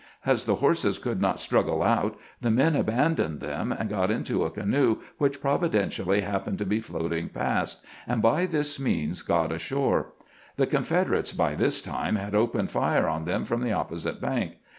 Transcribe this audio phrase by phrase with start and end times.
[0.25, 4.49] As the horses could not struggle out, the men abandoned them, and got into a
[4.49, 10.13] canoe which providen tially happened to be floating past, and by this means got ashore.
[10.55, 14.53] The Confederates by this time had opened fire on them from the opposite bank.